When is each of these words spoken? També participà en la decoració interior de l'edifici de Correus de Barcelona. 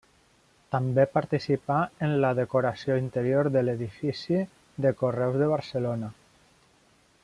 També 0.75 1.03
participà 1.17 1.77
en 2.07 2.15
la 2.25 2.31
decoració 2.39 2.97
interior 3.03 3.51
de 3.57 3.65
l'edifici 3.69 4.43
de 4.87 4.97
Correus 5.03 5.39
de 5.43 5.55
Barcelona. 5.57 6.15